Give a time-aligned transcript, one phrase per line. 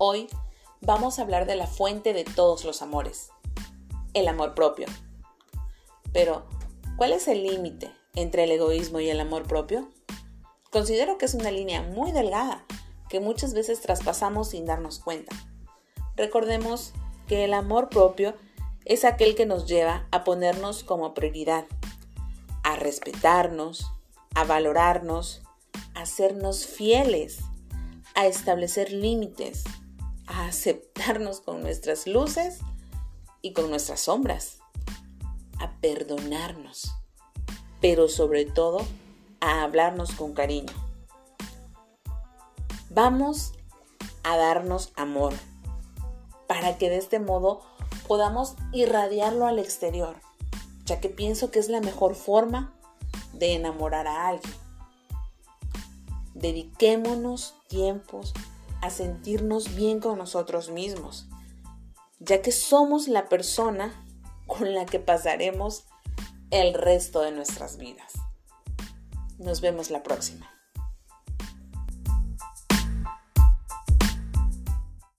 [0.00, 0.28] Hoy
[0.80, 3.30] vamos a hablar de la fuente de todos los amores,
[4.14, 4.86] el amor propio.
[6.12, 6.46] Pero,
[6.96, 9.88] ¿cuál es el límite entre el egoísmo y el amor propio?
[10.70, 12.64] Considero que es una línea muy delgada
[13.08, 15.34] que muchas veces traspasamos sin darnos cuenta.
[16.14, 16.92] Recordemos
[17.26, 18.36] que el amor propio
[18.84, 21.66] es aquel que nos lleva a ponernos como prioridad,
[22.62, 23.84] a respetarnos,
[24.36, 25.42] a valorarnos,
[25.94, 27.40] a sernos fieles,
[28.14, 29.64] a establecer límites,
[30.28, 32.58] a aceptarnos con nuestras luces
[33.42, 34.58] y con nuestras sombras,
[35.58, 36.92] a perdonarnos,
[37.80, 38.86] pero sobre todo
[39.40, 40.72] a hablarnos con cariño.
[42.90, 43.52] Vamos
[44.22, 45.32] a darnos amor
[46.46, 47.62] para que de este modo
[48.06, 50.16] podamos irradiarlo al exterior,
[50.84, 52.74] ya que pienso que es la mejor forma
[53.32, 54.54] de enamorar a alguien.
[56.34, 58.34] Dediquémonos tiempos
[58.80, 61.28] a sentirnos bien con nosotros mismos,
[62.18, 63.92] ya que somos la persona
[64.46, 65.86] con la que pasaremos
[66.50, 68.14] el resto de nuestras vidas.
[69.38, 70.57] Nos vemos la próxima.